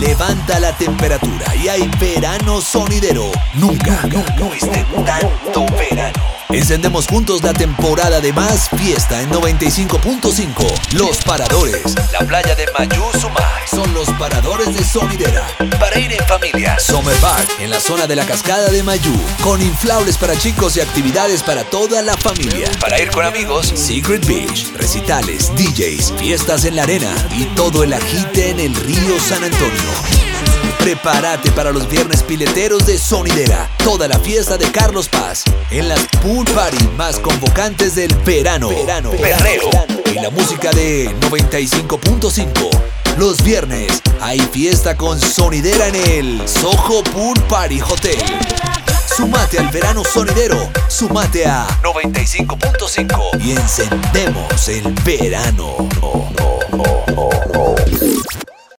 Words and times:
levanta 0.00 0.58
la 0.58 0.72
temperatura 0.72 1.54
y 1.54 1.68
hay 1.68 1.88
verano 2.00 2.60
sonidero. 2.60 3.30
Nunca, 3.54 4.00
nunca 4.04 4.48
viste 4.48 4.84
tanto 5.04 5.66
verano. 5.76 6.29
Encendemos 6.52 7.06
juntos 7.06 7.44
la 7.44 7.52
temporada 7.52 8.20
de 8.20 8.32
más 8.32 8.68
fiesta 8.70 9.22
en 9.22 9.30
95.5. 9.30 10.94
Los 10.94 11.18
Paradores, 11.18 11.94
la 12.12 12.26
playa 12.26 12.56
de 12.56 12.66
Mayú 12.76 13.04
Sumay, 13.12 13.68
son 13.70 13.94
los 13.94 14.10
paradores 14.14 14.74
de 14.74 14.84
Sonidera. 14.84 15.46
Para 15.78 15.98
ir 16.00 16.12
en 16.12 16.26
familia, 16.26 16.76
Summer 16.80 17.14
Park, 17.18 17.48
en 17.60 17.70
la 17.70 17.78
zona 17.78 18.08
de 18.08 18.16
la 18.16 18.26
cascada 18.26 18.68
de 18.68 18.82
Mayú, 18.82 19.14
con 19.42 19.62
inflables 19.62 20.18
para 20.18 20.36
chicos 20.36 20.76
y 20.76 20.80
actividades 20.80 21.44
para 21.44 21.62
toda 21.62 22.02
la 22.02 22.16
familia. 22.16 22.68
Para 22.80 23.00
ir 23.00 23.10
con 23.10 23.24
amigos, 23.24 23.72
Secret 23.76 24.26
Beach, 24.26 24.72
recitales, 24.76 25.52
DJs, 25.54 26.14
fiestas 26.18 26.64
en 26.64 26.74
la 26.74 26.82
arena 26.82 27.14
y 27.38 27.44
todo 27.54 27.84
el 27.84 27.92
agite 27.92 28.50
en 28.50 28.58
el 28.58 28.74
río 28.74 29.20
San 29.20 29.44
Antonio. 29.44 30.19
Prepárate 30.80 31.50
para 31.52 31.72
los 31.72 31.88
viernes 31.88 32.22
pileteros 32.22 32.86
de 32.86 32.98
Sonidera. 32.98 33.68
Toda 33.84 34.08
la 34.08 34.18
fiesta 34.18 34.56
de 34.56 34.70
Carlos 34.72 35.08
Paz. 35.08 35.44
En 35.70 35.88
las 35.88 36.00
pool 36.22 36.44
party 36.46 36.88
más 36.96 37.18
convocantes 37.18 37.94
del 37.94 38.14
verano. 38.24 38.70
Verano. 38.70 39.10
Perreo. 39.10 39.70
Y 40.06 40.14
la 40.14 40.30
música 40.30 40.70
de 40.70 41.14
95.5. 41.30 42.70
Los 43.18 43.42
viernes 43.42 44.02
hay 44.20 44.40
fiesta 44.40 44.96
con 44.96 45.20
Sonidera 45.20 45.88
en 45.88 45.94
el 45.96 46.48
Soho 46.48 47.02
Pool 47.04 47.38
Party 47.48 47.80
Hotel. 47.80 48.18
Sumate 49.16 49.58
al 49.58 49.68
verano 49.68 50.02
sonidero. 50.02 50.70
Sumate 50.88 51.44
a 51.46 51.66
95.5 51.82 53.44
y 53.44 53.52
encendemos 53.52 54.68
el 54.68 54.94
verano. 55.04 55.76